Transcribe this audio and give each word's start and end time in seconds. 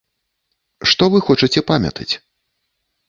Што 0.91 1.03
вы 1.15 1.21
хочаце 1.27 1.59
памятаць? 1.73 2.11